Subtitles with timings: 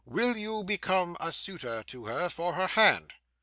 [0.07, 3.13] Will you become a suitor to her for her hand?